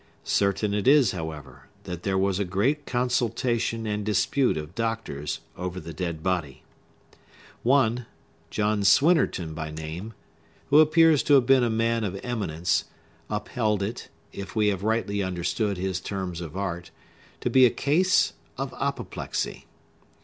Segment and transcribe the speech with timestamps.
[0.23, 5.79] Certain it is, however, that there was a great consultation and dispute of doctors over
[5.79, 6.63] the dead body.
[7.61, 12.85] One,—John Swinnerton by name,—who appears to have been a man of eminence,
[13.29, 16.89] upheld it, if we have rightly understood his terms of art,
[17.41, 19.67] to be a case of apoplexy.